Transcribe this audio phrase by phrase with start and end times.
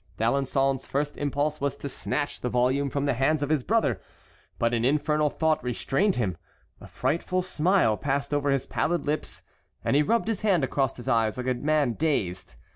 [0.17, 4.01] D'Alençon's first impulse was to snatch the volume from the hands of his brother;
[4.57, 6.37] but an infernal thought restrained him;
[6.79, 9.43] a frightful smile passed over his pallid lips,
[9.85, 12.55] and he rubbed his hand across his eyes like a man dazed.